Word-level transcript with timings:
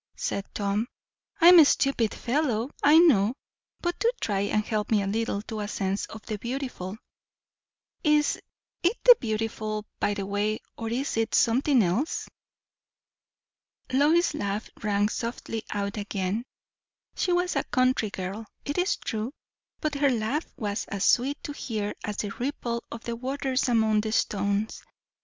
said 0.15 0.43
Tom. 0.55 0.87
"I'm 1.41 1.59
a 1.59 1.65
stupid 1.65 2.11
fellow, 2.15 2.71
I 2.81 2.97
know; 2.97 3.35
but 3.81 3.99
do 3.99 4.09
try 4.19 4.39
and 4.39 4.65
help 4.65 4.89
me 4.89 5.03
a 5.03 5.05
little 5.05 5.43
to 5.43 5.59
a 5.59 5.67
sense 5.67 6.07
of 6.07 6.23
the 6.25 6.39
beautiful. 6.39 6.97
Is 8.03 8.39
it 8.81 8.97
the 9.03 9.15
beautiful, 9.19 9.85
by 9.99 10.15
the 10.15 10.25
way, 10.25 10.57
or 10.75 10.89
is 10.89 11.17
it 11.17 11.35
something 11.35 11.83
else?" 11.83 12.27
Lois's 13.93 14.33
laugh 14.33 14.71
rang 14.81 15.07
softly 15.07 15.61
out 15.69 15.97
again. 15.97 16.45
She 17.15 17.31
was 17.31 17.55
a 17.55 17.63
country 17.65 18.09
girl, 18.09 18.47
it 18.65 18.79
is 18.79 18.95
true; 18.95 19.31
but 19.81 19.93
her 19.93 20.09
laugh 20.09 20.47
was 20.57 20.85
as 20.85 21.05
sweet 21.05 21.43
to 21.43 21.53
hear 21.53 21.93
as 22.03 22.17
the 22.17 22.31
ripple 22.39 22.83
of 22.91 23.03
the 23.03 23.15
waters 23.15 23.69
among 23.69 24.01
the 24.01 24.11
stones. 24.11 24.81